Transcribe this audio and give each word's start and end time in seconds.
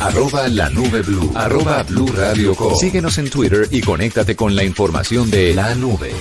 Arroba 0.00 0.46
la 0.46 0.70
nube 0.70 1.02
blue. 1.02 1.32
Arroba 1.34 1.82
blue 1.82 2.06
radio 2.06 2.54
com. 2.54 2.72
Síguenos 2.76 3.18
en 3.18 3.30
Twitter 3.30 3.66
y 3.72 3.80
conéctate 3.80 4.36
con 4.36 4.54
la 4.54 4.62
información 4.62 5.28
de 5.28 5.52
la 5.54 5.74
nube. 5.74 6.12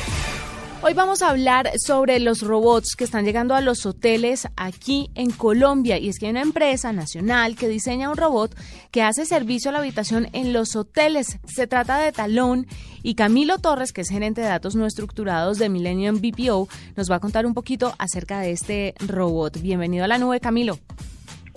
Hoy 0.82 0.94
vamos 0.96 1.22
a 1.22 1.30
hablar 1.30 1.72
sobre 1.78 2.20
los 2.20 2.42
robots 2.42 2.96
que 2.96 3.04
están 3.04 3.24
llegando 3.24 3.54
a 3.54 3.62
los 3.62 3.86
hoteles 3.86 4.48
aquí 4.56 5.12
en 5.14 5.30
Colombia. 5.30 6.00
Y 6.00 6.10
es 6.10 6.18
que 6.18 6.26
hay 6.26 6.32
una 6.32 6.42
empresa 6.42 6.92
nacional 6.92 7.56
que 7.56 7.68
diseña 7.68 8.10
un 8.10 8.18
robot 8.18 8.56
que 8.90 9.04
hace 9.04 9.26
servicio 9.26 9.70
a 9.70 9.74
la 9.74 9.80
habitación 9.80 10.28
en 10.34 10.54
los 10.54 10.76
hoteles. 10.76 11.38
Se 11.46 11.68
trata 11.68 12.00
de 12.00 12.12
Talón 12.12 12.66
y 13.04 13.14
Camilo 13.14 13.60
Torres, 13.60 13.94
que 13.94 14.02
es 14.02 14.10
gerente 14.10 14.42
de 14.42 14.48
datos 14.48 14.76
no 14.76 14.88
estructurados 14.88 15.60
de 15.60 15.70
Millennium 15.70 16.20
BPO, 16.20 16.68
nos 16.96 17.12
va 17.12 17.18
a 17.18 17.20
contar 17.20 17.46
un 17.46 17.54
poquito 17.54 17.94
acerca 18.00 18.40
de 18.40 18.52
este 18.52 18.96
robot. 19.06 19.62
Bienvenido 19.62 20.04
a 20.04 20.08
la 20.08 20.18
nube, 20.18 20.40
Camilo. 20.40 20.80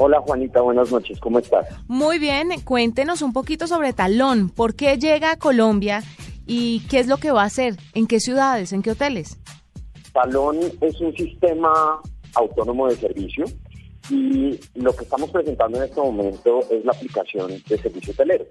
Hola 0.03 0.19
Juanita, 0.23 0.63
buenas 0.63 0.91
noches, 0.91 1.21
¿cómo 1.21 1.41
estás? 1.41 1.69
Muy 1.87 2.19
bien, 2.19 2.49
cuéntenos 2.65 3.21
un 3.21 3.35
poquito 3.35 3.67
sobre 3.67 3.93
Talón. 3.93 4.49
¿Por 4.49 4.75
qué 4.75 4.97
llega 4.97 5.33
a 5.33 5.37
Colombia 5.37 6.03
y 6.47 6.81
qué 6.89 7.01
es 7.01 7.07
lo 7.07 7.19
que 7.19 7.33
va 7.33 7.43
a 7.43 7.45
hacer? 7.45 7.75
¿En 7.93 8.07
qué 8.07 8.19
ciudades? 8.19 8.73
¿En 8.73 8.81
qué 8.81 8.93
hoteles? 8.93 9.39
Talón 10.15 10.59
es 10.81 10.99
un 11.03 11.15
sistema 11.15 12.01
autónomo 12.35 12.89
de 12.89 12.97
servicio 12.97 13.45
y 14.09 14.59
lo 14.75 14.97
que 14.97 15.05
estamos 15.05 15.31
presentando 15.31 15.77
en 15.77 15.85
este 15.85 16.01
momento 16.01 16.61
es 16.71 16.83
la 16.83 16.93
aplicación 16.93 17.51
de 17.69 17.77
servicio 17.77 18.15
hotelero. 18.15 18.47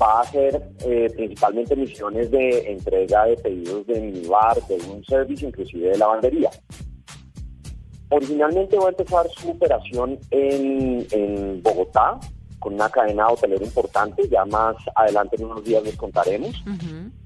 Va 0.00 0.20
a 0.20 0.22
hacer 0.22 0.62
eh, 0.86 1.12
principalmente 1.14 1.76
misiones 1.76 2.30
de 2.30 2.72
entrega 2.72 3.26
de 3.26 3.36
pedidos 3.36 3.86
de 3.86 4.00
minibar, 4.00 4.56
de 4.66 4.76
un 4.90 5.04
servicio, 5.04 5.48
inclusive 5.48 5.90
de 5.90 5.98
lavandería. 5.98 6.48
Originalmente 8.10 8.78
va 8.78 8.86
a 8.86 8.90
empezar 8.90 9.26
su 9.36 9.50
operación 9.50 10.18
en, 10.30 11.62
Bogotá, 11.62 12.18
con 12.58 12.74
una 12.74 12.88
cadena 12.88 13.28
hotelera 13.28 13.64
importante, 13.64 14.28
ya 14.28 14.44
más 14.46 14.76
adelante 14.94 15.36
en 15.36 15.44
unos 15.44 15.62
días 15.64 15.82
les 15.82 15.96
contaremos. 15.96 16.62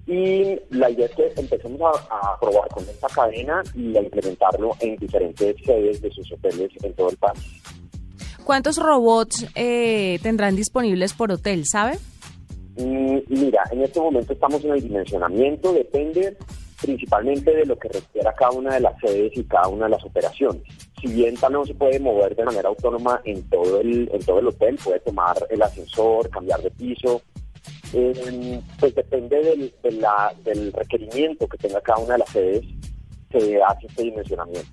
Y 0.06 0.58
la 0.70 0.90
idea 0.90 1.06
es 1.06 1.12
que 1.12 1.32
empecemos 1.36 1.80
a, 2.10 2.38
probar 2.40 2.68
con 2.68 2.82
esta 2.84 3.06
cadena 3.08 3.62
y 3.74 3.96
a 3.96 4.02
implementarlo 4.02 4.76
en 4.80 4.96
diferentes 4.96 5.56
sedes 5.64 6.02
de 6.02 6.10
sus 6.10 6.32
hoteles 6.32 6.70
en 6.82 6.92
todo 6.94 7.10
el 7.10 7.16
país. 7.16 7.62
¿Cuántos 8.44 8.76
robots 8.76 9.46
eh, 9.54 10.18
tendrán 10.22 10.56
disponibles 10.56 11.12
por 11.12 11.30
hotel, 11.30 11.64
sabe? 11.64 11.98
Mm, 12.76 13.18
mira, 13.28 13.62
en 13.70 13.82
este 13.82 14.00
momento 14.00 14.32
estamos 14.32 14.64
en 14.64 14.72
el 14.72 14.82
dimensionamiento, 14.82 15.72
depende 15.72 16.36
principalmente 16.82 17.54
de 17.54 17.64
lo 17.64 17.78
que 17.78 17.88
requiera 17.88 18.34
cada 18.34 18.50
una 18.50 18.74
de 18.74 18.80
las 18.80 18.98
sedes 19.00 19.32
y 19.36 19.44
cada 19.44 19.68
una 19.68 19.84
de 19.84 19.92
las 19.92 20.04
operaciones. 20.04 20.62
Si 21.00 21.08
bien 21.08 21.36
tal 21.36 21.52
no 21.52 21.64
se 21.64 21.74
puede 21.74 21.98
mover 21.98 22.36
de 22.36 22.44
manera 22.44 22.68
autónoma 22.68 23.20
en 23.24 23.42
todo 23.48 23.80
el, 23.80 24.10
en 24.12 24.24
todo 24.24 24.40
el 24.40 24.48
hotel, 24.48 24.78
puede 24.82 25.00
tomar 25.00 25.36
el 25.48 25.62
ascensor, 25.62 26.28
cambiar 26.28 26.60
de 26.60 26.70
piso, 26.72 27.22
eh, 27.94 28.60
pues 28.78 28.94
depende 28.94 29.36
del, 29.42 29.72
del 30.44 30.72
requerimiento 30.72 31.46
que 31.46 31.58
tenga 31.58 31.80
cada 31.80 31.98
una 31.98 32.14
de 32.14 32.18
las 32.18 32.30
sedes, 32.30 32.64
se 33.30 33.62
hace 33.62 33.86
este 33.86 34.02
dimensionamiento. 34.02 34.70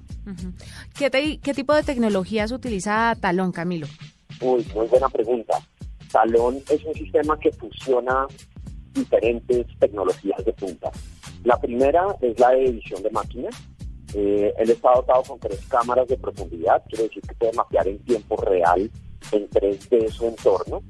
¿Qué, 0.97 1.39
¿Qué 1.41 1.53
tipo 1.53 1.73
de 1.73 1.83
tecnologías 1.83 2.51
utiliza 2.51 3.15
Talón, 3.19 3.51
Camilo? 3.51 3.87
Uy, 4.41 4.65
muy 4.75 4.87
buena 4.87 5.09
pregunta. 5.09 5.59
Talón 6.11 6.57
es 6.69 6.83
un 6.83 6.93
sistema 6.93 7.39
que 7.39 7.51
fusiona 7.51 8.27
diferentes 8.99 9.65
tecnologías 9.79 10.43
de 10.45 10.53
punta. 10.53 10.91
La 11.43 11.59
primera 11.59 12.15
es 12.21 12.39
la 12.39 12.51
de 12.51 12.65
edición 12.65 13.01
de 13.01 13.09
máquinas. 13.11 13.55
Eh, 14.13 14.53
él 14.57 14.69
está 14.69 14.91
dotado 14.93 15.23
con 15.23 15.39
tres 15.39 15.59
cámaras 15.67 16.07
de 16.07 16.17
profundidad, 16.17 16.83
quiere 16.89 17.03
decir 17.05 17.21
que 17.21 17.35
puede 17.35 17.53
mapear 17.53 17.87
en 17.87 17.99
tiempo 17.99 18.35
real 18.37 18.89
en 19.31 19.49
3D 19.49 20.09
su 20.09 20.27
entorno. 20.27 20.81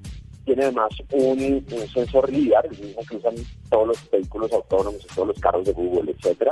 Tiene 0.46 0.64
además 0.64 0.90
un, 1.12 1.66
sensor 1.94 2.32
LIDAR, 2.32 2.66
el 2.66 2.80
mismo 2.80 3.02
que 3.08 3.18
usan 3.18 3.36
todos 3.70 3.88
los 3.90 4.12
vehículos 4.12 4.52
autónomos, 4.52 5.06
todos 5.14 5.28
los 5.28 5.40
carros 5.40 5.66
de 5.66 5.74
Google, 5.74 6.12
etcétera. 6.12 6.52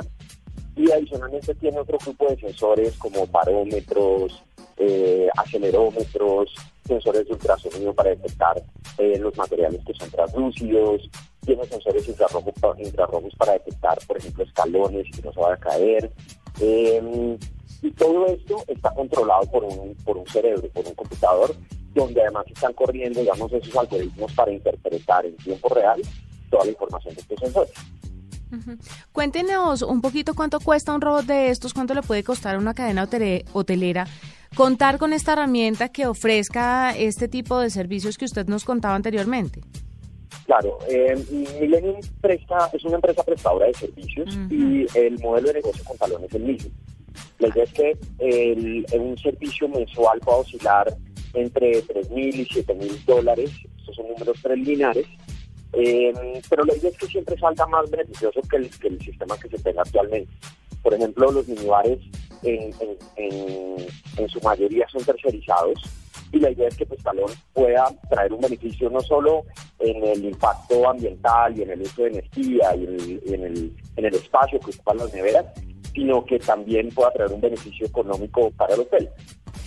Y 0.76 0.90
adicionalmente 0.92 1.54
tiene 1.56 1.80
otro 1.80 1.98
grupo 1.98 2.28
de 2.28 2.36
sensores 2.36 2.96
como 2.98 3.26
barómetros, 3.26 4.44
eh, 4.76 5.28
acelerómetros, 5.36 6.54
sensores 6.86 7.26
de 7.26 7.32
ultrasonido 7.32 7.92
para 7.92 8.10
detectar 8.10 8.62
eh, 8.98 9.18
los 9.18 9.36
materiales 9.36 9.80
que 9.84 9.94
son 9.94 10.10
translúcidos, 10.10 11.10
tiene 11.44 11.64
sensores 11.66 12.06
infrarrojos, 12.08 12.54
infrarrojos 12.78 13.34
para 13.36 13.52
detectar, 13.52 13.98
por 14.06 14.18
ejemplo, 14.18 14.44
escalones 14.44 15.06
que 15.14 15.22
no 15.22 15.32
se 15.32 15.40
va 15.40 15.54
a 15.54 15.56
caer. 15.56 16.12
Em, 16.60 17.38
y 17.82 17.90
todo 17.92 18.26
esto 18.26 18.64
está 18.66 18.92
controlado 18.92 19.50
por 19.50 19.64
un, 19.64 19.94
por 20.04 20.16
un 20.16 20.26
cerebro, 20.26 20.68
por 20.70 20.86
un 20.86 20.94
computador, 20.94 21.54
donde 21.94 22.20
además 22.20 22.46
están 22.48 22.72
corriendo, 22.72 23.20
digamos, 23.20 23.52
esos 23.52 23.74
algoritmos 23.76 24.32
para 24.32 24.52
interpretar 24.52 25.24
en 25.26 25.36
tiempo 25.36 25.68
real 25.68 26.00
toda 26.50 26.64
la 26.64 26.70
información 26.70 27.14
de 27.14 27.20
estos 27.20 27.38
sensores. 27.40 27.72
Cuéntenos 29.12 29.82
un 29.82 30.00
poquito 30.00 30.34
cuánto 30.34 30.58
cuesta 30.58 30.94
un 30.94 31.02
robot 31.02 31.26
de 31.26 31.50
estos, 31.50 31.74
cuánto 31.74 31.94
le 31.94 32.02
puede 32.02 32.24
costar 32.24 32.54
a 32.56 32.58
una 32.58 32.72
cadena 32.72 33.06
hotelera 33.52 34.06
contar 34.54 34.98
con 34.98 35.12
esta 35.12 35.34
herramienta 35.34 35.88
que 35.88 36.06
ofrezca 36.06 36.90
este 36.96 37.28
tipo 37.28 37.60
de 37.60 37.70
servicios 37.70 38.18
que 38.18 38.24
usted 38.24 38.46
nos 38.46 38.64
contaba 38.64 38.94
anteriormente. 38.94 39.60
Claro, 40.46 40.78
eh, 40.88 41.14
Millennium 41.60 42.00
presta, 42.20 42.70
es 42.72 42.84
una 42.84 42.96
empresa 42.96 43.22
prestadora 43.22 43.66
de 43.66 43.74
servicios 43.74 44.34
y 44.50 44.86
el 44.94 45.18
modelo 45.18 45.48
de 45.48 45.54
negocio 45.54 45.84
con 45.84 45.96
talón 45.98 46.24
es 46.24 46.34
el 46.34 46.42
mismo. 46.42 46.70
La 47.38 47.48
idea 47.48 47.64
es 47.64 47.72
que 47.72 47.96
el, 48.18 48.86
un 48.92 49.16
servicio 49.18 49.68
mensual 49.68 50.20
pueda 50.20 50.38
oscilar 50.38 50.96
entre 51.34 51.84
3.000 51.84 52.34
y 52.34 52.46
7.000 52.46 53.04
dólares, 53.04 53.50
estos 53.78 53.96
son 53.96 54.08
números 54.08 54.40
preliminares, 54.42 55.06
eh, 55.72 56.12
pero 56.48 56.64
la 56.64 56.74
idea 56.76 56.90
es 56.90 56.96
que 56.96 57.06
siempre 57.06 57.38
salga 57.38 57.66
más 57.66 57.90
beneficioso 57.90 58.40
que 58.42 58.56
el, 58.56 58.70
que 58.70 58.88
el 58.88 59.00
sistema 59.00 59.36
que 59.38 59.48
se 59.48 59.62
tenga 59.62 59.82
actualmente. 59.82 60.32
Por 60.82 60.94
ejemplo, 60.94 61.30
los 61.30 61.46
minibares 61.46 61.98
en, 62.42 62.72
en, 63.16 63.86
en 64.16 64.28
su 64.28 64.40
mayoría 64.40 64.88
son 64.88 65.04
tercerizados, 65.04 65.78
y 66.32 66.38
la 66.38 66.50
idea 66.50 66.68
es 66.68 66.76
que 66.76 66.86
pues 66.86 67.02
Talón 67.02 67.30
pueda 67.52 67.84
traer 68.10 68.32
un 68.32 68.40
beneficio 68.40 68.90
no 68.90 69.00
solo 69.00 69.44
en 69.78 70.04
el 70.04 70.24
impacto 70.24 70.88
ambiental 70.88 71.58
y 71.58 71.62
en 71.62 71.70
el 71.70 71.82
uso 71.82 72.02
de 72.02 72.08
energía 72.08 72.76
y 72.76 72.84
en 72.84 73.44
el, 73.44 73.72
en 73.96 74.04
el, 74.04 74.14
espacio 74.14 74.60
que 74.60 74.70
ocupan 74.70 74.98
las 74.98 75.14
neveras, 75.14 75.46
sino 75.94 76.24
que 76.24 76.38
también 76.38 76.88
pueda 76.90 77.10
traer 77.12 77.32
un 77.32 77.40
beneficio 77.40 77.86
económico 77.86 78.50
para 78.52 78.74
el 78.74 78.80
hotel. 78.80 79.08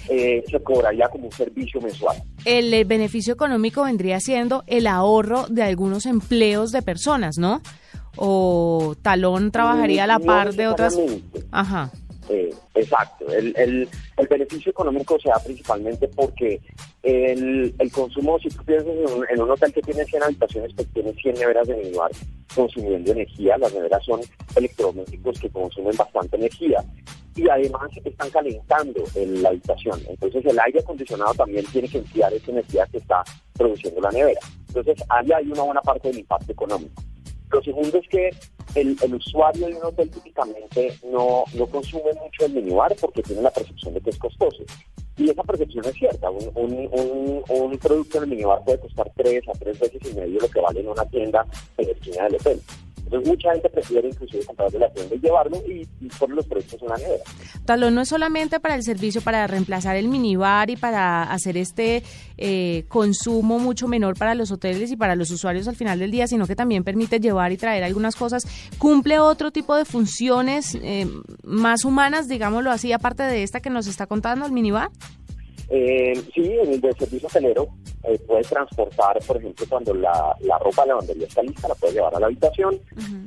Eh, 0.09 0.43
se 0.49 0.59
cobraría 0.61 1.07
como 1.09 1.25
un 1.25 1.31
servicio 1.31 1.79
mensual. 1.79 2.17
El, 2.45 2.73
el 2.73 2.85
beneficio 2.85 3.33
económico 3.33 3.83
vendría 3.83 4.19
siendo 4.19 4.63
el 4.67 4.87
ahorro 4.87 5.47
de 5.47 5.63
algunos 5.63 6.05
empleos 6.05 6.71
de 6.71 6.81
personas, 6.81 7.37
¿no? 7.37 7.61
O 8.17 8.95
Talón 9.01 9.51
trabajaría 9.51 10.03
a 10.03 10.07
la 10.07 10.19
par 10.19 10.53
de 10.53 10.67
otras. 10.67 10.99
Ajá. 11.51 11.91
Eh, 12.31 12.53
exacto. 12.75 13.29
El, 13.29 13.53
el, 13.57 13.89
el, 14.15 14.27
beneficio 14.27 14.71
económico 14.71 15.19
se 15.19 15.27
da 15.27 15.37
principalmente 15.43 16.07
porque 16.07 16.61
el, 17.03 17.75
el 17.77 17.91
consumo, 17.91 18.39
si 18.39 18.47
tú 18.47 18.63
piensas 18.63 18.87
en 19.29 19.41
un, 19.41 19.51
hotel 19.51 19.73
que 19.73 19.81
tiene 19.81 20.05
100 20.05 20.23
habitaciones, 20.23 20.71
pues 20.73 20.87
tiene 20.93 21.13
100 21.13 21.35
neveras 21.35 21.67
de 21.67 21.75
minibar 21.75 22.09
consumiendo 22.55 23.11
energía. 23.11 23.57
Las 23.57 23.73
neveras 23.73 24.05
son 24.05 24.21
electrodomésticos 24.55 25.39
que 25.41 25.49
consumen 25.49 25.97
bastante 25.97 26.37
energía 26.37 26.81
y 27.35 27.49
además 27.49 27.91
están 28.01 28.29
calentando 28.29 29.03
en 29.15 29.43
la 29.43 29.49
habitación. 29.49 29.99
Entonces 30.07 30.45
el 30.45 30.57
aire 30.57 30.79
acondicionado 30.79 31.33
también 31.33 31.65
tiene 31.65 31.89
que 31.89 31.97
enfriar 31.97 32.33
esa 32.33 32.51
energía 32.51 32.87
que 32.89 32.99
está 32.99 33.23
produciendo 33.57 33.99
la 33.99 34.11
nevera. 34.11 34.39
Entonces 34.69 35.03
ahí 35.09 35.29
hay 35.33 35.51
una 35.51 35.63
buena 35.63 35.81
parte 35.81 36.07
del 36.07 36.19
impacto 36.19 36.53
económico. 36.53 37.03
Lo 37.51 37.61
segundo 37.61 37.97
es 37.97 38.07
que 38.07 38.29
el, 38.75 38.97
usuario 39.13 39.67
de 39.67 39.75
un 39.75 39.83
hotel 39.83 40.09
típicamente 40.09 40.93
no, 41.11 41.43
no 41.53 41.67
consume 41.67 42.13
mucho 42.13 42.45
el 42.45 42.53
minibar 42.53 42.95
porque 42.99 43.23
tiene 43.23 43.41
la 43.41 43.51
percepción 43.51 43.93
de 43.93 44.01
que 44.01 44.09
es 44.09 44.17
costoso. 44.17 44.63
Y 45.17 45.29
esa 45.29 45.43
percepción 45.43 45.85
es 45.85 45.93
cierta. 45.93 46.29
Un, 46.29 46.49
un, 46.55 47.43
un, 47.49 47.77
producto 47.77 48.17
en 48.17 48.23
el 48.23 48.29
minibar 48.29 48.63
puede 48.63 48.79
costar 48.79 49.11
tres 49.15 49.43
a 49.47 49.51
tres 49.53 49.79
veces 49.79 50.01
y 50.09 50.15
medio 50.15 50.39
lo 50.39 50.49
que 50.49 50.61
vale 50.61 50.79
en 50.79 50.87
una 50.87 51.05
tienda 51.05 51.45
en 51.77 51.85
la 51.85 51.91
esquina 51.91 52.23
del 52.23 52.35
hotel. 52.35 52.61
Entonces 53.11 53.29
mucha 53.29 53.51
gente 53.51 53.69
prefiere 53.69 54.07
inclusive 54.07 54.45
comprar 54.45 54.71
de 54.71 54.79
la 54.79 54.89
tienda 54.89 55.15
y 55.15 55.19
llevarlo 55.19 55.57
y, 55.67 55.85
y 55.99 56.07
poner 56.17 56.37
los 56.37 56.45
productos 56.45 56.81
en 56.81 56.87
la 56.87 56.95
nevera. 56.95 57.23
Talón 57.65 57.93
no 57.93 58.01
es 58.01 58.07
solamente 58.07 58.61
para 58.61 58.75
el 58.75 58.83
servicio, 58.83 59.19
para 59.19 59.45
reemplazar 59.47 59.97
el 59.97 60.07
minibar 60.07 60.69
y 60.69 60.77
para 60.77 61.23
hacer 61.23 61.57
este 61.57 62.03
eh, 62.37 62.85
consumo 62.87 63.59
mucho 63.59 63.89
menor 63.89 64.17
para 64.17 64.33
los 64.33 64.49
hoteles 64.49 64.93
y 64.93 64.95
para 64.95 65.17
los 65.17 65.29
usuarios 65.29 65.67
al 65.67 65.75
final 65.75 65.99
del 65.99 66.09
día, 66.09 66.25
sino 66.25 66.47
que 66.47 66.55
también 66.55 66.85
permite 66.85 67.19
llevar 67.19 67.51
y 67.51 67.57
traer 67.57 67.83
algunas 67.83 68.15
cosas. 68.15 68.43
¿Cumple 68.77 69.19
otro 69.19 69.51
tipo 69.51 69.75
de 69.75 69.83
funciones 69.83 70.75
eh, 70.75 71.05
más 71.43 71.83
humanas, 71.83 72.29
digámoslo 72.29 72.71
así, 72.71 72.93
aparte 72.93 73.23
de 73.23 73.43
esta 73.43 73.59
que 73.59 73.69
nos 73.69 73.87
está 73.87 74.07
contando 74.07 74.45
el 74.45 74.53
minibar? 74.53 74.89
Eh, 75.69 76.13
sí, 76.33 76.43
en 76.43 76.73
el 76.73 76.81
servicio 76.97 77.27
hotelero 77.27 77.67
eh, 78.03 78.19
puedes 78.27 78.47
transportar, 78.47 79.19
por 79.25 79.37
ejemplo, 79.37 79.65
cuando 79.69 79.93
la, 79.93 80.35
la 80.41 80.57
ropa 80.57 80.81
de 80.83 80.87
la 80.87 80.93
lavandería 80.95 81.27
está 81.27 81.43
lista, 81.43 81.67
la 81.67 81.75
puedes 81.75 81.95
llevar 81.95 82.15
a 82.15 82.19
la 82.19 82.25
habitación, 82.27 82.79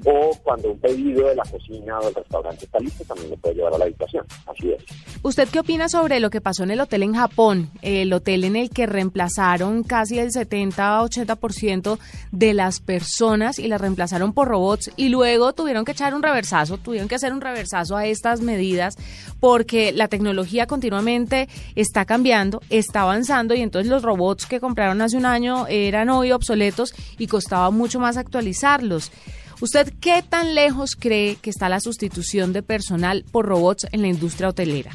o 0.05 0.31
cuando 0.43 0.73
un 0.73 0.79
pedido 0.79 1.29
de 1.29 1.37
la 1.37 1.45
cocina 1.45 1.99
o 2.01 2.05
del 2.05 2.15
restaurante 2.15 2.65
está 2.65 2.79
listo, 2.79 3.05
también 3.05 3.31
lo 3.31 3.37
puedes 3.37 3.57
llevar 3.57 3.75
a 3.75 3.79
la 3.79 3.85
habitación. 3.85 4.27
Así 4.47 4.73
es. 4.73 4.85
¿Usted 5.23 5.49
qué 5.49 5.61
opina 5.61 5.89
sobre 5.89 6.21
lo 6.21 6.29
que 6.29 6.41
pasó 6.41 6.65
en 6.65 6.71
el 6.71 6.81
hotel 6.81 7.03
en 7.03 7.15
Japón? 7.15 7.71
El 7.81 8.13
hotel 8.13 8.45
en 8.45 8.57
el 8.57 8.69
que 8.69 8.87
reemplazaron 8.87 9.83
casi 9.83 10.19
el 10.19 10.31
70-80% 10.31 11.99
de 12.33 12.53
las 12.53 12.81
personas 12.81 13.59
y 13.59 13.69
las 13.69 13.81
reemplazaron 13.81 14.33
por 14.33 14.49
robots 14.49 14.91
y 14.97 15.09
luego 15.09 15.55
tuvieron 15.55 15.85
que 15.85 15.93
echar 15.93 16.15
un 16.15 16.23
reversazo, 16.23 16.79
tuvieron 16.79 17.09
que 17.09 17.15
hacer 17.15 17.33
un 17.33 17.41
reversazo 17.41 17.97
a 17.97 18.07
estas 18.07 18.41
medidas 18.41 18.97
porque 19.41 19.93
la 19.93 20.09
tecnología 20.09 20.67
continuamente 20.67 21.49
está 21.75 22.05
cambiando, 22.05 22.61
está 22.71 23.03
avanzando 23.03 23.55
y 23.55 23.61
entonces 23.61 23.91
los 23.91 24.03
robots 24.03 24.47
que 24.47 24.61
compraron 24.65 25.03
hace 25.03 25.19
un 25.19 25.27
año 25.27 25.67
eran 25.69 26.09
hoy 26.09 26.33
obsoletos 26.33 26.95
y 27.19 27.27
costaba 27.27 27.71
mucho 27.71 28.01
más 28.01 28.17
actualizarlos. 28.17 29.13
¿Usted 29.61 29.93
qué 30.01 30.23
tan 30.27 30.55
lejos 30.55 30.97
cree 30.99 31.37
que 31.37 31.51
está 31.51 31.69
la 31.69 31.81
sustitución 31.81 32.55
de 32.55 32.63
personal 32.63 33.27
por 33.31 33.45
robots 33.45 33.87
en 33.93 34.01
la 34.01 34.09
industria 34.09 34.49
hotelera? 34.49 34.91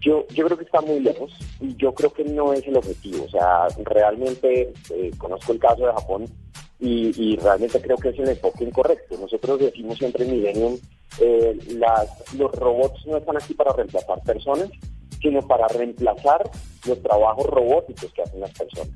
Yo, 0.00 0.24
yo 0.28 0.46
creo 0.46 0.56
que 0.56 0.64
está 0.64 0.80
muy 0.80 1.00
lejos 1.00 1.32
y 1.60 1.74
yo 1.76 1.92
creo 1.92 2.12
que 2.12 2.24
no 2.24 2.52
es 2.52 2.64
el 2.64 2.76
objetivo. 2.76 3.24
O 3.24 3.28
sea, 3.28 3.66
realmente 3.84 4.72
eh, 4.90 5.10
conozco 5.18 5.52
el 5.52 5.58
caso 5.58 5.84
de 5.84 5.92
Japón 5.92 6.24
y, 6.78 7.36
realmente 7.36 7.80
creo 7.80 7.96
que 7.96 8.10
es 8.10 8.18
el 8.20 8.28
enfoque 8.28 8.64
incorrecto. 8.64 9.16
Nosotros 9.18 9.58
decimos 9.58 9.98
siempre 9.98 10.24
en 10.24 10.30
Millennium, 10.32 10.78
eh, 11.20 11.58
las, 11.76 12.34
los 12.34 12.52
robots 12.52 13.04
no 13.06 13.16
están 13.18 13.36
aquí 13.36 13.54
para 13.54 13.72
reemplazar 13.72 14.20
personas, 14.22 14.68
sino 15.22 15.40
para 15.42 15.68
reemplazar 15.68 16.50
los 16.86 17.02
trabajos 17.02 17.46
robóticos 17.46 18.12
que 18.12 18.22
hacen 18.22 18.40
las 18.40 18.50
personas. 18.50 18.92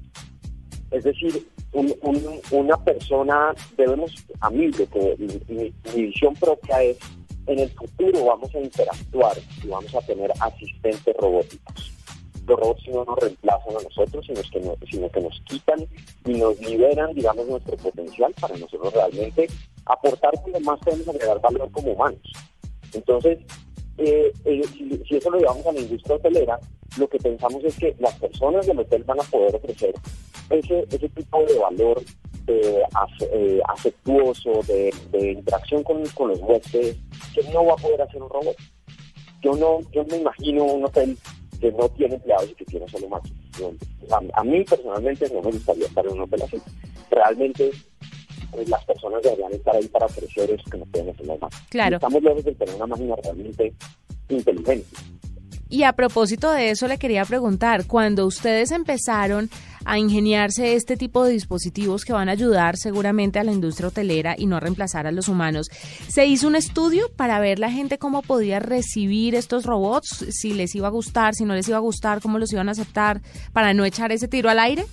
Es 0.91 1.05
decir, 1.05 1.49
un, 1.73 1.95
un, 2.03 2.41
una 2.51 2.77
persona, 2.85 3.55
debemos, 3.77 4.13
a 4.41 4.51
mí, 4.51 4.71
de 4.71 4.87
que 4.87 5.17
mi, 5.49 5.73
mi 5.95 6.03
visión 6.03 6.35
propia 6.35 6.83
es 6.83 6.99
en 7.47 7.61
el 7.61 7.71
futuro 7.71 8.25
vamos 8.25 8.55
a 8.55 8.61
interactuar 8.61 9.37
y 9.63 9.69
vamos 9.69 9.95
a 9.95 10.01
tener 10.01 10.33
asistentes 10.41 11.17
robóticos. 11.17 11.93
Los 12.47 12.61
robots 12.61 12.89
no 12.89 13.05
nos 13.05 13.19
reemplazan 13.19 13.77
a 13.77 13.83
nosotros, 13.83 14.25
sino 14.27 14.41
que, 14.53 14.61
nos, 14.61 14.91
sino 14.91 15.11
que 15.11 15.21
nos 15.21 15.41
quitan 15.47 15.87
y 16.25 16.33
nos 16.33 16.61
liberan, 16.61 17.13
digamos, 17.15 17.47
nuestro 17.47 17.77
potencial 17.77 18.33
para 18.41 18.57
nosotros 18.57 18.93
realmente 18.93 19.49
aportar 19.85 20.33
lo 20.47 20.61
más 20.61 20.79
podemos 20.81 21.09
agregar 21.09 21.41
valor 21.41 21.71
como 21.73 21.93
humanos. 21.93 22.33
Entonces, 22.93 23.39
eh, 23.99 24.33
eh, 24.45 24.63
si, 24.73 25.17
eso 25.17 25.31
lo 25.31 25.39
llevamos 25.39 25.67
a 25.67 25.73
la 25.73 25.81
industria 25.81 26.17
hotelera, 26.17 26.61
lo 26.99 27.09
que 27.09 27.19
pensamos 27.19 27.65
es 27.65 27.77
que 27.79 27.95
las 27.99 28.15
personas 28.19 28.67
del 28.67 28.79
hotel 28.79 29.05
van 29.05 29.21
a 29.21 29.25
poder 29.25 29.57
ofrecer 29.57 29.95
ese, 30.51 30.87
ese 30.91 31.09
tipo 31.09 31.45
de 31.45 31.59
valor 31.59 32.03
eh, 32.47 32.83
afectuoso, 33.69 34.61
de, 34.69 34.95
de 35.11 35.33
interacción 35.33 35.83
con, 35.83 36.07
con, 36.11 36.29
los 36.29 36.41
huéspedes, 36.41 36.97
que 37.35 37.43
no 37.53 37.65
va 37.65 37.73
a 37.73 37.77
poder 37.77 38.03
hacer 38.03 38.23
un 38.23 38.29
robot. 38.29 38.57
Yo 39.43 39.55
no, 39.55 39.81
yo 39.93 40.05
me 40.05 40.19
imagino 40.19 40.65
un 40.65 40.85
hotel 40.85 41.17
que 41.61 41.73
no 41.73 41.89
tiene 41.91 42.17
empleados 42.17 42.51
y 42.51 42.55
que 42.55 42.65
tiene 42.67 42.89
solo 42.89 43.09
máquinas. 43.09 43.41
A, 44.11 44.41
a, 44.41 44.45
mí 44.45 44.63
personalmente 44.65 45.29
no 45.33 45.41
me 45.41 45.53
gustaría 45.53 45.87
estar 45.87 46.07
en 46.07 46.13
un 46.13 46.21
hotel 46.21 46.43
así. 46.43 46.59
Realmente 47.11 47.71
pues, 48.51 48.69
las 48.69 48.85
personas 48.85 49.23
deberían 49.23 49.53
estar 49.53 49.77
ahí 49.77 49.87
para 49.89 50.07
ofrecer 50.07 50.51
eso 50.51 50.71
que 50.71 50.79
no 50.79 50.87
pueden 50.87 51.11
hacer 51.11 51.27
las 51.27 51.41
máquinas. 51.41 51.67
Claro. 51.69 51.97
estamos 51.97 52.23
lejos 52.23 52.45
de 52.45 52.55
tener 52.55 52.75
una 52.75 52.87
máquina 52.87 53.15
realmente 53.23 53.75
inteligente. 54.29 54.87
Y 55.69 55.83
a 55.83 55.93
propósito 55.93 56.53
de 56.53 56.71
eso 56.71 56.87
le 56.87 56.99
quería 56.99 57.25
preguntar, 57.25 57.87
cuando 57.87 58.25
ustedes 58.25 58.71
empezaron 58.71 59.51
a 59.85 59.99
ingeniarse 59.99 60.75
este 60.75 60.97
tipo 60.97 61.25
de 61.25 61.33
dispositivos 61.33 62.05
que 62.05 62.13
van 62.13 62.29
a 62.29 62.33
ayudar 62.33 62.77
seguramente 62.77 63.39
a 63.39 63.45
la 63.45 63.53
industria 63.53 63.89
hotelera 63.89 64.35
y 64.37 64.47
no 64.47 64.57
a 64.57 64.61
reemplazar 64.61 65.07
a 65.07 65.13
los 65.13 65.29
humanos, 65.29 65.69
¿se 66.09 66.27
hizo 66.27 66.47
un 66.47 66.55
estudio 66.55 67.09
para 67.17 67.41
ver 67.41 67.59
la 67.59 67.71
gente 67.71 67.99
cómo 67.99 68.23
podía 68.23 68.61
recibir 68.61 69.35
estos 69.35 69.65
robots, 69.65 70.27
si 70.31 70.55
les 70.55 70.75
iba 70.77 70.87
a 70.87 70.91
gustar, 70.91 71.35
si 71.35 71.45
no 71.45 71.55
les 71.55 71.69
iba 71.69 71.79
a 71.79 71.81
gustar, 71.81 72.21
cómo 72.21 72.39
los 72.39 72.53
iban 72.53 72.69
a 72.69 72.73
aceptar, 72.73 73.21
para 73.53 73.75
no 73.75 73.85
echar 73.85 74.13
ese 74.13 74.29
tiro 74.29 74.51
al 74.51 74.61
aire? 74.61 74.87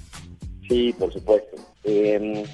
Sí, 0.68 0.94
por 0.98 1.14
supuesto. 1.14 1.73
Eh, 1.84 2.46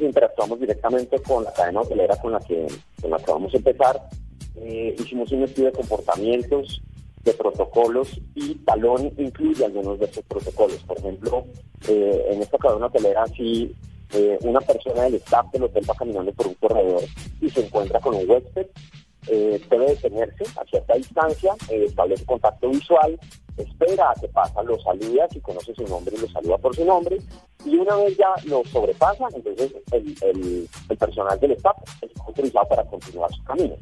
interactuamos 0.00 0.60
directamente 0.60 1.18
con 1.20 1.44
la 1.44 1.52
cadena 1.52 1.80
hotelera 1.80 2.16
con 2.16 2.32
la 2.32 2.40
que, 2.40 2.66
con 3.00 3.10
la 3.10 3.18
vamos 3.26 3.52
a 3.54 3.56
empezar. 3.56 4.08
Eh, 4.56 4.96
hicimos 4.98 5.30
un 5.32 5.44
estudio 5.44 5.70
de 5.70 5.76
comportamientos 5.76 6.82
de 7.22 7.34
protocolos 7.34 8.20
y 8.34 8.54
Talón 8.56 9.12
incluye 9.18 9.64
algunos 9.64 9.98
de 9.98 10.06
estos 10.06 10.24
protocolos. 10.24 10.82
Por 10.84 10.98
ejemplo, 10.98 11.44
eh, 11.88 12.26
en 12.30 12.42
esta 12.42 12.58
cadena 12.58 12.86
hotelera, 12.86 13.26
si 13.28 13.74
eh, 14.12 14.38
una 14.42 14.60
persona 14.60 15.02
del 15.02 15.14
staff 15.16 15.50
del 15.52 15.64
hotel 15.64 15.88
va 15.88 15.94
caminando 15.94 16.32
por 16.32 16.48
un 16.48 16.54
corredor 16.54 17.02
y 17.40 17.50
se 17.50 17.64
encuentra 17.64 18.00
con 18.00 18.14
un 18.14 18.28
huésped, 18.28 18.66
debe 19.28 19.88
detenerse 19.88 20.44
a 20.58 20.64
cierta 20.64 20.94
distancia, 20.94 21.54
establece 21.68 22.24
contacto 22.24 22.70
visual, 22.70 23.18
espera 23.58 24.10
a 24.10 24.14
que 24.14 24.28
pasa, 24.28 24.62
lo 24.62 24.80
saluda, 24.80 25.28
si 25.30 25.40
conoce 25.40 25.74
su 25.74 25.86
nombre, 25.86 26.16
lo 26.16 26.26
saluda 26.28 26.56
por 26.56 26.74
su 26.74 26.84
nombre, 26.86 27.18
y 27.68 27.76
una 27.76 27.96
vez 27.96 28.16
ya 28.16 28.34
lo 28.44 28.64
sobrepasa, 28.64 29.26
entonces 29.34 29.72
el, 29.92 30.14
el, 30.22 30.68
el 30.88 30.96
personal 30.96 31.38
del 31.38 31.52
staff 31.52 31.76
está 32.00 32.24
autorizado 32.24 32.68
para 32.68 32.84
continuar 32.84 33.32
su 33.32 33.44
camino. 33.44 33.76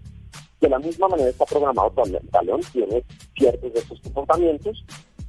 De 0.61 0.69
la 0.69 0.79
misma 0.79 1.09
manera 1.09 1.29
está 1.29 1.45
programado 1.45 1.93
Talón, 2.31 2.61
tiene 2.73 3.05
ciertos 3.37 3.73
de 3.73 3.79
estos 3.79 4.01
comportamientos. 4.01 4.85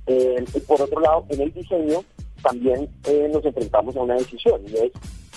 Eh, 0.07 0.43
y 0.55 0.59
por 0.61 0.81
otro 0.81 1.01
lado, 1.01 1.25
en 1.29 1.41
el 1.41 1.53
diseño 1.53 2.01
también 2.41 2.89
eh, 3.05 3.29
nos 3.31 3.43
enfrentamos 3.43 3.95
a 3.97 4.01
una 4.01 4.15
decisión, 4.15 4.61
y 4.65 4.73
es, 4.77 4.91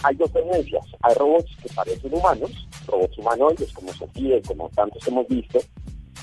hay 0.05 0.15
dos 0.15 0.31
tendencias, 0.33 0.87
hay 1.03 1.15
robots 1.15 1.51
que 1.61 1.69
parecen 1.75 2.15
humanos, 2.15 2.51
robots 2.87 3.19
humanoides 3.19 3.73
como 3.73 3.93
Sofía 3.93 4.37
y 4.37 4.43
como 4.43 4.69
tantos 4.71 5.07
hemos 5.09 5.27
visto, 5.27 5.59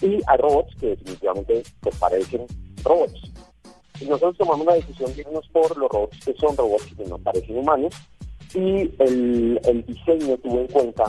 y 0.01 0.21
hay 0.25 0.37
robots 0.37 0.73
que 0.79 0.87
definitivamente 0.87 1.63
pues, 1.81 1.95
parecen 1.97 2.45
robots. 2.83 3.19
Nosotros 4.05 4.37
tomamos 4.37 4.65
la 4.65 4.75
decisión 4.75 5.13
de 5.15 5.21
irnos 5.21 5.47
por 5.49 5.77
los 5.77 5.89
robots 5.89 6.25
que 6.25 6.33
son 6.33 6.55
robots 6.55 6.93
que 6.95 7.05
no 7.05 7.17
parecen 7.17 7.57
humanos, 7.57 7.93
y 8.53 8.89
el, 8.99 9.59
el 9.65 9.85
diseño 9.85 10.37
tuvo 10.37 10.59
en 10.61 10.67
cuenta 10.67 11.03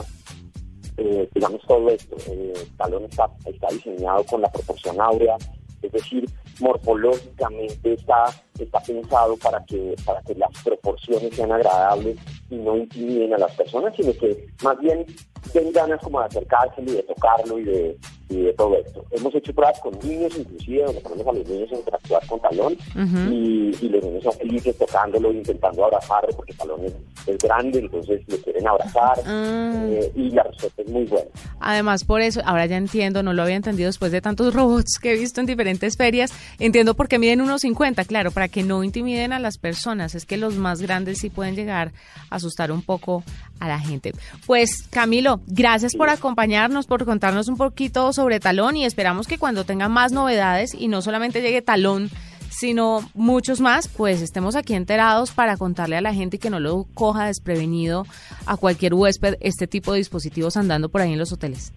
eh, 0.99 1.29
digamos 1.33 1.61
todo 1.65 1.89
esto. 1.89 2.17
El 2.29 2.53
talón 2.77 3.05
está, 3.05 3.29
está 3.45 3.67
diseñado 3.69 4.23
con 4.25 4.41
la 4.41 4.51
proporción 4.51 4.99
áurea, 4.99 5.37
es 5.81 5.91
decir, 5.93 6.25
morfológicamente 6.59 7.93
está, 7.93 8.25
está 8.59 8.81
pensado 8.81 9.37
para 9.37 9.63
que, 9.63 9.95
para 10.05 10.21
que 10.23 10.35
las 10.35 10.49
proporciones 10.61 11.33
sean 11.33 11.53
agradables 11.53 12.17
y 12.49 12.55
no 12.57 12.75
intimiden 12.75 13.33
a 13.33 13.37
las 13.37 13.55
personas, 13.55 13.95
sino 13.95 14.11
que 14.13 14.45
más 14.61 14.77
bien 14.79 15.05
den 15.53 15.71
ganas 15.71 16.01
como 16.03 16.19
de 16.19 16.25
acercarse 16.25 16.81
y 16.81 16.91
de 16.91 17.03
tocarlo 17.03 17.59
y 17.59 17.63
de, 17.63 17.97
y 18.29 18.41
de 18.43 18.53
todo 18.53 18.77
esto. 18.77 19.03
Hemos 19.11 19.33
hecho 19.33 19.53
pruebas 19.53 19.79
con 19.79 19.97
niños, 20.07 20.31
inclusive, 20.37 20.83
donde 20.83 21.01
ponemos 21.01 21.27
a 21.27 21.39
los 21.39 21.49
niños 21.49 21.71
a 21.71 21.75
interactuar 21.75 22.27
con 22.27 22.39
Talón 22.39 22.73
uh 22.73 22.99
-huh. 22.99 23.33
y, 23.33 23.85
y, 23.85 23.89
los 23.89 24.03
niños 24.03 24.23
son 24.23 24.33
felices 24.33 24.77
tocándolo, 24.77 25.31
intentando 25.31 25.83
abrazarlo, 25.83 26.29
porque 26.35 26.53
Talón 26.53 26.85
es, 26.85 26.93
es 27.27 27.37
grande, 27.39 27.79
entonces 27.79 28.21
lo 28.27 28.37
quieren 28.37 28.67
abrazar 28.67 29.17
uh 29.19 29.23
-huh. 29.23 29.93
eh, 29.93 30.11
y 30.15 30.29
la 30.29 30.43
respuesta 30.43 30.81
es 30.81 30.89
muy 30.89 31.05
buena. 31.05 31.27
Además, 31.59 32.03
por 32.03 32.21
eso, 32.21 32.41
ahora 32.45 32.67
ya 32.67 32.77
entiendo, 32.77 33.23
no 33.23 33.33
lo 33.33 33.41
había 33.41 33.55
entendido 33.55 33.87
después 33.87 34.11
de 34.11 34.21
tantos 34.21 34.53
robots 34.59 34.99
que 35.01 35.13
he 35.13 35.17
visto 35.17 35.41
en 35.41 35.47
diferentes 35.47 35.97
ferias, 35.97 36.31
entiendo 36.59 36.93
por 36.93 37.07
qué 37.07 37.17
miden 37.17 37.41
unos 37.41 37.61
50, 37.61 38.05
claro, 38.05 38.31
para 38.31 38.47
que 38.47 38.61
no 38.63 38.83
intimiden 38.83 39.33
a 39.33 39.39
las 39.39 39.57
personas, 39.57 40.13
es 40.13 40.25
que 40.25 40.37
los 40.37 40.55
más 40.55 40.81
grandes 40.81 41.17
sí 41.17 41.29
pueden 41.31 41.55
llegar 41.55 41.91
a 42.29 42.35
asustar 42.35 42.71
un 42.71 42.83
poco 42.83 43.23
a 43.59 43.67
la 43.67 43.79
gente. 43.79 44.13
Pues 44.45 44.87
Camilo, 44.89 45.41
gracias 45.47 45.95
por 45.95 46.09
acompañarnos, 46.09 46.87
por 46.87 47.05
contarnos 47.05 47.47
un 47.47 47.57
poquito 47.57 48.13
sobre 48.19 48.41
Talón 48.41 48.75
y 48.75 48.83
esperamos 48.83 49.27
que 49.27 49.37
cuando 49.37 49.63
tenga 49.63 49.87
más 49.87 50.11
novedades 50.11 50.73
y 50.73 50.89
no 50.89 51.01
solamente 51.01 51.41
llegue 51.41 51.61
Talón, 51.61 52.09
sino 52.49 53.09
muchos 53.13 53.61
más, 53.61 53.87
pues 53.87 54.21
estemos 54.21 54.57
aquí 54.57 54.73
enterados 54.73 55.31
para 55.31 55.55
contarle 55.55 55.95
a 55.95 56.01
la 56.01 56.13
gente 56.13 56.35
y 56.35 56.39
que 56.39 56.49
no 56.49 56.59
lo 56.59 56.85
coja 56.93 57.27
desprevenido 57.27 58.05
a 58.45 58.57
cualquier 58.57 58.93
huésped 58.93 59.35
este 59.39 59.67
tipo 59.67 59.93
de 59.93 59.99
dispositivos 59.99 60.57
andando 60.57 60.89
por 60.89 60.99
ahí 60.99 61.13
en 61.13 61.19
los 61.19 61.31
hoteles. 61.31 61.71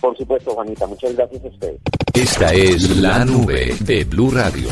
Por 0.00 0.16
supuesto, 0.16 0.52
Juanita, 0.52 0.86
muchas 0.86 1.16
gracias 1.16 1.44
a 1.44 1.48
ustedes. 1.48 1.80
Esta 2.14 2.54
es 2.54 2.98
la 2.98 3.24
nube 3.24 3.74
de 3.80 4.04
Blue 4.04 4.30
Radio. 4.30 4.68